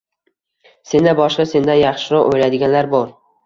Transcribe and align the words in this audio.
Sendan 0.93 1.17
boshqa, 1.21 1.47
sendan 1.53 1.79
yaxshiroq 1.85 2.35
o‘ylaydiganlar 2.35 2.95
bor. 2.99 3.09